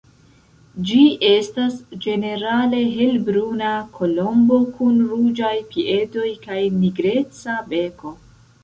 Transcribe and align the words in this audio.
Ĝi 0.91 1.01
estas 1.27 1.75
ĝenerale 2.05 2.81
helbruna 2.95 3.75
kolombo 3.99 4.61
kun 4.79 4.99
ruĝaj 5.13 5.55
piedoj 5.77 6.29
kaj 6.49 6.61
nigreca 6.83 7.63
beko. 7.73 8.19